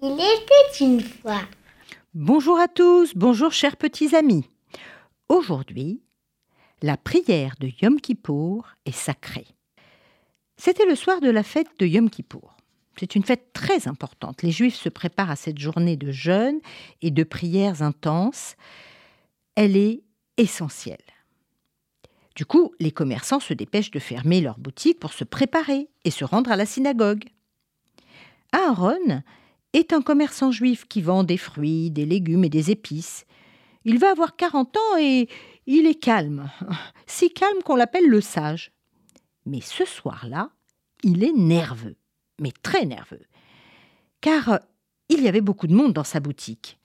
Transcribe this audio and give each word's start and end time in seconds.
Il 0.00 0.14
était 0.14 0.80
une 0.80 1.02
fois. 1.02 1.42
Bonjour 2.14 2.58
à 2.58 2.68
tous, 2.68 3.12
bonjour 3.14 3.52
chers 3.52 3.76
petits 3.76 4.16
amis. 4.16 4.48
Aujourd'hui, 5.28 6.00
la 6.80 6.96
prière 6.96 7.54
de 7.60 7.70
Yom 7.82 8.00
Kippour 8.00 8.68
est 8.86 8.96
sacrée. 8.96 9.48
C'était 10.56 10.86
le 10.86 10.94
soir 10.94 11.20
de 11.20 11.28
la 11.28 11.42
fête 11.42 11.68
de 11.78 11.84
Yom 11.84 12.08
Kippour. 12.08 12.56
C'est 12.98 13.14
une 13.14 13.24
fête 13.24 13.52
très 13.52 13.88
importante. 13.88 14.42
Les 14.42 14.50
Juifs 14.50 14.76
se 14.76 14.88
préparent 14.88 15.30
à 15.30 15.36
cette 15.36 15.58
journée 15.58 15.98
de 15.98 16.12
jeûne 16.12 16.60
et 17.02 17.10
de 17.10 17.24
prières 17.24 17.82
intenses. 17.82 18.56
Elle 19.54 19.76
est 19.76 20.02
essentielle. 20.38 20.96
Du 22.36 22.46
coup, 22.46 22.72
les 22.80 22.90
commerçants 22.90 23.38
se 23.38 23.52
dépêchent 23.52 23.90
de 23.90 24.00
fermer 24.00 24.40
leurs 24.40 24.58
boutiques 24.58 24.98
pour 24.98 25.12
se 25.12 25.24
préparer 25.24 25.88
et 26.04 26.10
se 26.10 26.24
rendre 26.24 26.50
à 26.50 26.56
la 26.56 26.66
synagogue. 26.66 27.24
Aaron 28.54 29.22
est 29.72 29.92
un 29.92 30.00
commerçant 30.00 30.52
juif 30.52 30.86
qui 30.86 31.02
vend 31.02 31.24
des 31.24 31.36
fruits, 31.36 31.90
des 31.90 32.06
légumes 32.06 32.44
et 32.44 32.48
des 32.48 32.70
épices. 32.70 33.26
Il 33.84 33.98
va 33.98 34.12
avoir 34.12 34.36
40 34.36 34.76
ans 34.76 34.96
et 35.00 35.28
il 35.66 35.86
est 35.86 36.00
calme, 36.00 36.48
si 37.06 37.30
calme 37.32 37.62
qu'on 37.64 37.74
l'appelle 37.74 38.08
le 38.08 38.20
sage. 38.20 38.70
Mais 39.44 39.60
ce 39.60 39.84
soir-là, 39.84 40.50
il 41.02 41.24
est 41.24 41.32
nerveux, 41.32 41.96
mais 42.40 42.52
très 42.62 42.86
nerveux, 42.86 43.24
car 44.20 44.60
il 45.08 45.20
y 45.20 45.28
avait 45.28 45.40
beaucoup 45.40 45.66
de 45.66 45.74
monde 45.74 45.92
dans 45.92 46.04
sa 46.04 46.20
boutique. 46.20 46.78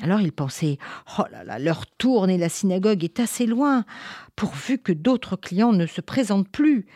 Alors 0.00 0.22
il 0.22 0.32
pensait 0.32 0.78
Oh 1.18 1.24
là 1.30 1.44
là, 1.44 1.58
l'heure 1.58 1.86
tourne 1.98 2.30
et 2.30 2.38
la 2.38 2.48
synagogue 2.48 3.04
est 3.04 3.20
assez 3.20 3.44
loin, 3.44 3.84
pourvu 4.36 4.78
que 4.78 4.92
d'autres 4.92 5.36
clients 5.36 5.74
ne 5.74 5.84
se 5.84 6.00
présentent 6.00 6.48
plus. 6.48 6.86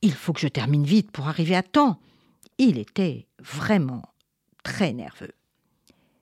Il 0.00 0.14
faut 0.14 0.32
que 0.32 0.40
je 0.40 0.48
termine 0.48 0.84
vite 0.84 1.10
pour 1.10 1.26
arriver 1.26 1.56
à 1.56 1.64
temps. 1.64 1.98
Il 2.58 2.78
était 2.78 3.26
vraiment 3.38 4.02
très 4.62 4.92
nerveux. 4.92 5.34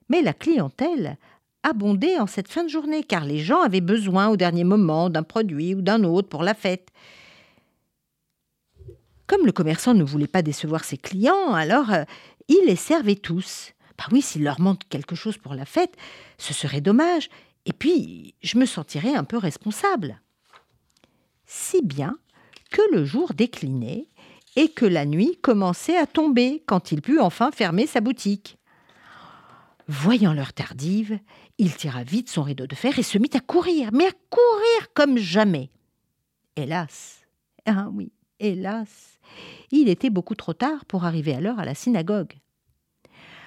Mais 0.09 0.23
la 0.23 0.33
clientèle 0.33 1.19
abondait 1.63 2.19
en 2.19 2.27
cette 2.27 2.49
fin 2.49 2.65
de 2.65 2.69
journée, 2.69 3.05
car 3.05 3.25
les 3.25 3.39
gens 3.39 3.63
avaient 3.63 3.81
besoin 3.81 4.29
au 4.29 4.37
dernier 4.37 4.65
moment 4.65 5.11
d'un 5.11 5.23
produit 5.23 5.75
ou 5.75 5.83
d'un 5.83 6.05
autre 6.05 6.29
pour 6.29 6.43
la 6.43 6.55
fête. 6.55 6.89
Comme 9.27 9.47
le 9.47 9.53
commerçant 9.53 9.95
ne 9.95 10.03
voulait 10.03 10.27
pas 10.27 10.43
décevoir 10.43 10.85
ses 10.85 10.97
clients, 10.97 11.53
alors 11.53 11.93
euh, 11.93 12.05
il 12.49 12.65
les 12.67 12.77
servait 12.77 13.17
tous. 13.17 13.73
Bah 13.97 14.07
oui, 14.11 14.23
s'il 14.23 14.43
leur 14.43 14.61
manque 14.61 14.89
quelque 14.89 15.15
chose 15.15 15.39
pour 15.39 15.55
la 15.55 15.65
fête, 15.65 15.97
ce 16.39 16.55
serait 16.55 16.81
dommage. 16.81 17.29
Et 17.67 17.73
puis, 17.73 18.35
je 18.43 18.59
me 18.59 18.67
sentirais 18.67 19.15
un 19.15 19.25
peu 19.25 19.37
responsable. 19.37 20.21
Si 21.47 21.83
bien 21.83 22.19
que 22.71 22.83
le 22.93 23.05
jour 23.05 23.35
déclinait 23.35 24.09
et 24.57 24.69
que 24.69 24.87
la 24.87 25.07
nuit 25.07 25.39
commençait 25.43 25.97
à 25.97 26.07
tomber 26.07 26.63
quand 26.67 26.93
il 26.93 27.03
put 27.03 27.21
enfin 27.21 27.51
fermer 27.51 27.87
sa 27.87 28.01
boutique. 28.01 28.59
Voyant 29.89 30.33
l'heure 30.33 30.53
tardive, 30.53 31.19
il 31.59 31.75
tira 31.75 32.05
vite 32.05 32.31
son 32.31 32.43
rideau 32.43 32.67
de 32.67 32.75
fer 32.75 32.99
et 32.99 33.03
se 33.03 33.19
mit 33.19 33.31
à 33.35 33.41
courir, 33.41 33.91
mais 33.93 34.07
à 34.07 34.13
courir 34.31 34.93
comme 34.95 35.19
jamais. 35.19 35.71
Hélas, 36.57 37.21
ah 37.67 37.89
oui, 37.93 38.13
hélas, 38.39 39.19
il 39.71 39.89
était 39.89 40.11
beaucoup 40.11 40.35
trop 40.35 40.53
tard 40.53 40.85
pour 40.85 41.05
arriver 41.05 41.35
à 41.35 41.41
l'heure 41.41 41.59
à 41.59 41.65
la 41.65 41.75
synagogue. 41.75 42.35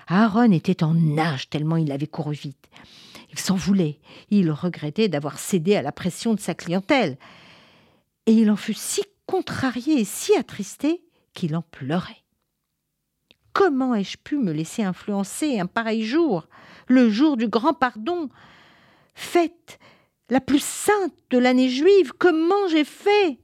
Aaron 0.07 0.51
était 0.51 0.83
en 0.83 0.93
nage 0.93 1.49
tellement 1.49 1.77
il 1.77 1.91
avait 1.91 2.07
couru 2.07 2.35
vite. 2.35 2.69
Il 3.31 3.39
s'en 3.39 3.55
voulait, 3.55 3.99
il 4.29 4.51
regrettait 4.51 5.07
d'avoir 5.09 5.39
cédé 5.39 5.75
à 5.75 5.81
la 5.81 5.91
pression 5.91 6.33
de 6.33 6.39
sa 6.39 6.53
clientèle. 6.53 7.17
Et 8.25 8.33
il 8.33 8.51
en 8.51 8.55
fut 8.55 8.73
si 8.73 9.01
contrarié 9.33 10.01
et 10.01 10.05
si 10.05 10.35
attristé 10.35 11.01
qu'il 11.33 11.55
en 11.55 11.63
pleurait. 11.63 12.23
Comment 13.51 13.95
ai-je 13.95 14.17
pu 14.19 14.37
me 14.37 14.51
laisser 14.51 14.83
influencer 14.83 15.59
un 15.59 15.65
pareil 15.65 16.05
jour, 16.05 16.47
le 16.87 17.09
jour 17.09 17.35
du 17.35 17.47
grand 17.47 17.73
pardon, 17.73 18.29
fête 19.15 19.79
la 20.29 20.39
plus 20.39 20.61
sainte 20.61 21.15
de 21.31 21.39
l'année 21.39 21.69
juive, 21.69 22.13
comment 22.19 22.67
j'ai 22.69 22.83
fait? 22.83 23.39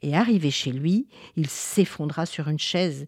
Et 0.00 0.16
arrivé 0.16 0.50
chez 0.50 0.72
lui, 0.72 1.08
il 1.36 1.50
s'effondra 1.50 2.24
sur 2.24 2.48
une 2.48 2.58
chaise 2.58 3.04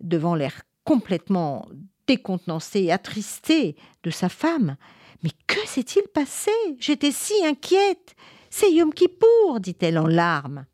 devant 0.00 0.34
l'air 0.34 0.62
complètement 0.84 1.68
décontenancé 2.06 2.84
et 2.84 2.92
attristé 2.92 3.76
de 4.04 4.10
sa 4.10 4.30
femme. 4.30 4.78
Mais 5.22 5.32
que 5.46 5.60
s'est-il 5.66 6.08
passé? 6.14 6.50
J'étais 6.78 7.12
si 7.12 7.34
inquiète. 7.44 8.14
C'est 8.48 8.72
Yom 8.72 8.94
Kippour, 8.94 9.60
dit-elle 9.60 9.98
en 9.98 10.06
larmes. 10.06 10.64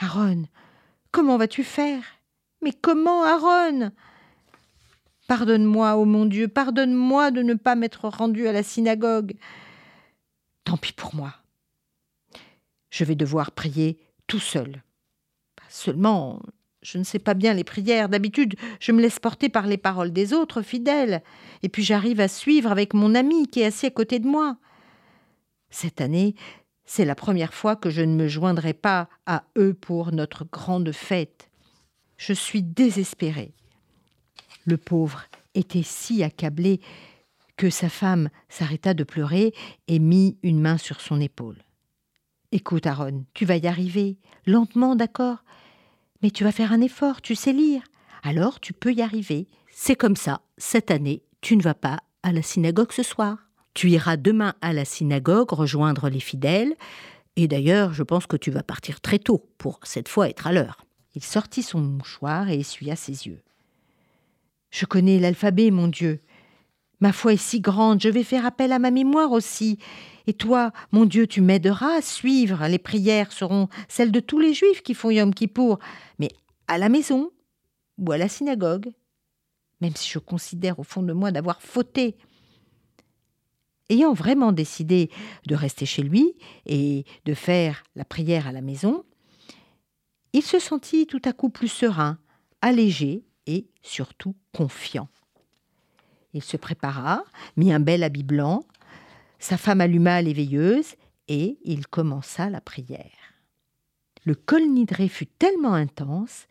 Aaron, 0.00 0.46
comment 1.12 1.36
vas-tu 1.36 1.62
faire? 1.62 2.02
Mais 2.62 2.72
comment, 2.72 3.22
Aaron? 3.22 3.92
Pardonne-moi, 5.28 5.96
ô 5.96 6.04
mon 6.06 6.26
Dieu, 6.26 6.48
pardonne-moi 6.48 7.30
de 7.30 7.42
ne 7.42 7.54
pas 7.54 7.74
m'être 7.74 8.08
rendu 8.08 8.48
à 8.48 8.52
la 8.52 8.62
synagogue. 8.62 9.34
Tant 10.64 10.76
pis 10.76 10.92
pour 10.92 11.14
moi. 11.14 11.34
Je 12.90 13.04
vais 13.04 13.14
devoir 13.14 13.52
prier 13.52 14.00
tout 14.26 14.40
seul. 14.40 14.82
Seulement, 15.68 16.40
je 16.82 16.98
ne 16.98 17.04
sais 17.04 17.18
pas 17.18 17.34
bien 17.34 17.54
les 17.54 17.62
prières. 17.62 18.08
D'habitude, 18.08 18.56
je 18.80 18.92
me 18.92 19.00
laisse 19.00 19.18
porter 19.18 19.48
par 19.48 19.66
les 19.66 19.76
paroles 19.76 20.12
des 20.12 20.32
autres, 20.32 20.62
fidèles. 20.62 21.22
Et 21.62 21.68
puis 21.68 21.84
j'arrive 21.84 22.20
à 22.20 22.28
suivre 22.28 22.72
avec 22.72 22.94
mon 22.94 23.14
ami 23.14 23.48
qui 23.48 23.60
est 23.60 23.66
assis 23.66 23.86
à 23.86 23.90
côté 23.90 24.18
de 24.18 24.26
moi. 24.26 24.56
Cette 25.70 26.00
année, 26.00 26.34
c'est 26.92 27.04
la 27.04 27.14
première 27.14 27.54
fois 27.54 27.76
que 27.76 27.88
je 27.88 28.02
ne 28.02 28.16
me 28.16 28.26
joindrai 28.26 28.74
pas 28.74 29.08
à 29.24 29.44
eux 29.56 29.74
pour 29.74 30.10
notre 30.10 30.44
grande 30.44 30.90
fête. 30.90 31.48
Je 32.16 32.32
suis 32.32 32.64
désespérée. 32.64 33.54
Le 34.64 34.76
pauvre 34.76 35.22
était 35.54 35.84
si 35.84 36.24
accablé 36.24 36.80
que 37.56 37.70
sa 37.70 37.88
femme 37.88 38.28
s'arrêta 38.48 38.92
de 38.92 39.04
pleurer 39.04 39.54
et 39.86 40.00
mit 40.00 40.36
une 40.42 40.60
main 40.60 40.78
sur 40.78 41.00
son 41.00 41.20
épaule. 41.20 41.58
Écoute, 42.50 42.88
Aaron, 42.88 43.24
tu 43.34 43.44
vas 43.44 43.56
y 43.56 43.68
arriver, 43.68 44.18
lentement, 44.44 44.96
d'accord? 44.96 45.44
Mais 46.24 46.32
tu 46.32 46.42
vas 46.42 46.50
faire 46.50 46.72
un 46.72 46.80
effort, 46.80 47.22
tu 47.22 47.36
sais 47.36 47.52
lire. 47.52 47.84
Alors 48.24 48.58
tu 48.58 48.72
peux 48.72 48.92
y 48.92 49.00
arriver. 49.00 49.46
C'est 49.70 49.94
comme 49.94 50.16
ça, 50.16 50.40
cette 50.58 50.90
année, 50.90 51.22
tu 51.40 51.56
ne 51.56 51.62
vas 51.62 51.74
pas 51.74 52.00
à 52.24 52.32
la 52.32 52.42
synagogue 52.42 52.90
ce 52.90 53.04
soir. 53.04 53.49
Tu 53.74 53.90
iras 53.90 54.16
demain 54.16 54.54
à 54.60 54.72
la 54.72 54.84
synagogue 54.84 55.52
rejoindre 55.52 56.08
les 56.08 56.20
fidèles. 56.20 56.74
Et 57.36 57.48
d'ailleurs, 57.48 57.92
je 57.92 58.02
pense 58.02 58.26
que 58.26 58.36
tu 58.36 58.50
vas 58.50 58.62
partir 58.62 59.00
très 59.00 59.18
tôt 59.18 59.48
pour 59.58 59.78
cette 59.84 60.08
fois 60.08 60.28
être 60.28 60.46
à 60.46 60.52
l'heure. 60.52 60.84
Il 61.14 61.22
sortit 61.22 61.62
son 61.62 61.80
mouchoir 61.80 62.48
et 62.48 62.60
essuya 62.60 62.96
ses 62.96 63.26
yeux. 63.26 63.40
Je 64.70 64.86
connais 64.86 65.18
l'alphabet, 65.18 65.70
mon 65.70 65.88
Dieu. 65.88 66.20
Ma 67.00 67.12
foi 67.12 67.32
est 67.32 67.38
si 67.38 67.60
grande, 67.60 68.02
je 68.02 68.08
vais 68.08 68.22
faire 68.22 68.44
appel 68.44 68.72
à 68.72 68.78
ma 68.78 68.90
mémoire 68.90 69.32
aussi. 69.32 69.78
Et 70.26 70.34
toi, 70.34 70.70
mon 70.92 71.06
Dieu, 71.06 71.26
tu 71.26 71.40
m'aideras 71.40 71.96
à 71.96 72.02
suivre. 72.02 72.66
Les 72.68 72.78
prières 72.78 73.32
seront 73.32 73.68
celles 73.88 74.12
de 74.12 74.20
tous 74.20 74.38
les 74.38 74.52
juifs 74.52 74.82
qui 74.82 74.94
font 74.94 75.10
Yom 75.10 75.34
Kippour, 75.34 75.78
mais 76.18 76.28
à 76.68 76.76
la 76.78 76.88
maison 76.88 77.30
ou 77.98 78.12
à 78.12 78.18
la 78.18 78.28
synagogue, 78.28 78.92
même 79.80 79.96
si 79.96 80.08
je 80.10 80.18
considère 80.18 80.78
au 80.78 80.82
fond 80.82 81.02
de 81.02 81.12
moi 81.12 81.32
d'avoir 81.32 81.62
fauté. 81.62 82.16
Ayant 83.90 84.12
vraiment 84.12 84.52
décidé 84.52 85.10
de 85.46 85.54
rester 85.54 85.84
chez 85.84 86.02
lui 86.02 86.34
et 86.64 87.04
de 87.24 87.34
faire 87.34 87.82
la 87.96 88.04
prière 88.04 88.46
à 88.46 88.52
la 88.52 88.60
maison, 88.60 89.04
il 90.32 90.42
se 90.42 90.60
sentit 90.60 91.06
tout 91.06 91.20
à 91.24 91.32
coup 91.32 91.50
plus 91.50 91.68
serein, 91.68 92.18
allégé 92.62 93.24
et 93.46 93.66
surtout 93.82 94.36
confiant. 94.52 95.08
Il 96.34 96.42
se 96.42 96.56
prépara, 96.56 97.24
mit 97.56 97.72
un 97.72 97.80
bel 97.80 98.04
habit 98.04 98.22
blanc, 98.22 98.64
sa 99.40 99.56
femme 99.56 99.80
alluma 99.80 100.22
les 100.22 100.34
veilleuses 100.34 100.94
et 101.26 101.58
il 101.64 101.88
commença 101.88 102.48
la 102.48 102.60
prière. 102.60 103.34
Le 104.24 104.36
col 104.36 104.68
nidré 104.68 105.08
fut 105.08 105.26
tellement 105.26 105.74
intense 105.74 106.46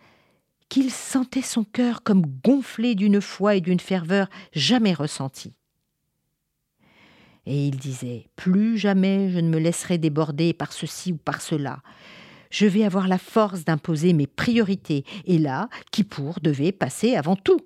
qu'il 0.68 0.92
sentait 0.92 1.42
son 1.42 1.64
cœur 1.64 2.04
comme 2.04 2.26
gonflé 2.44 2.96
d'une 2.96 3.22
foi 3.22 3.56
et 3.56 3.62
d'une 3.62 3.80
ferveur 3.80 4.28
jamais 4.52 4.94
ressenties. 4.94 5.59
Et 7.46 7.68
il 7.68 7.78
disait 7.78 8.30
Plus 8.36 8.78
jamais 8.78 9.30
je 9.32 9.40
ne 9.40 9.50
me 9.50 9.60
laisserai 9.60 9.98
déborder 9.98 10.54
par 10.54 10.74
ceci 10.74 11.14
ou 11.14 11.18
par 11.18 11.42
cela. 11.42 11.82
Je 12.52 12.66
vais 12.66 12.84
avoir 12.84 13.08
la 13.08 13.18
force 13.18 13.64
d'imposer 13.64 14.14
mes 14.14 14.28
priorités, 14.28 15.06
et 15.26 15.38
là, 15.38 15.70
qui 15.92 16.04
pour 16.04 16.40
devait 16.40 16.72
passer 16.72 17.16
avant 17.16 17.36
tout. 17.36 17.60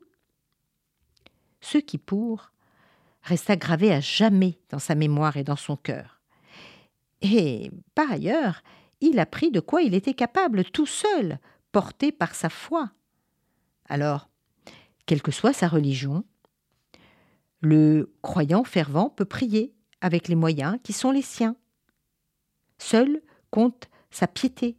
Ce 1.61 1.77
qui 1.77 1.97
pour 1.97 2.51
resta 3.23 3.55
gravé 3.55 3.91
à 3.93 4.01
jamais 4.01 4.59
dans 4.69 4.79
sa 4.79 4.95
mémoire 4.95 5.37
et 5.37 5.45
dans 5.45 5.55
son 5.55 5.77
cœur. 5.77 6.21
Et, 7.21 7.71
par 7.95 8.11
ailleurs, 8.11 8.61
il 8.99 9.19
apprit 9.19 9.49
de 9.49 9.61
quoi 9.61 9.81
il 9.81 9.93
était 9.93 10.13
capable 10.13 10.65
tout 10.65 10.85
seul, 10.85 11.39
porté 11.71 12.11
par 12.11 12.35
sa 12.35 12.49
foi. 12.49 12.91
Alors, 13.87 14.29
quelle 15.05 15.21
que 15.21 15.31
soit 15.31 15.53
sa 15.53 15.67
religion, 15.67 16.25
le 17.63 18.13
croyant 18.21 18.65
fervent 18.65 19.10
peut 19.10 19.25
prier 19.25 19.74
avec 20.01 20.27
les 20.27 20.36
moyens 20.36 20.77
qui 20.83 20.92
sont 20.92 21.12
les 21.12 21.21
siens. 21.21 21.56
Seul 22.77 23.21
compte 23.51 23.89
sa 24.12 24.27
piété. 24.27 24.75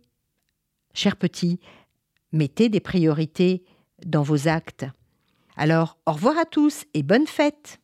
Chers 0.92 1.16
petits, 1.16 1.60
mettez 2.32 2.68
des 2.68 2.80
priorités 2.80 3.64
dans 4.04 4.22
vos 4.22 4.48
actes. 4.48 4.84
Alors, 5.56 5.98
au 6.06 6.12
revoir 6.12 6.36
à 6.36 6.44
tous 6.44 6.84
et 6.92 7.02
bonne 7.02 7.26
fête 7.26 7.80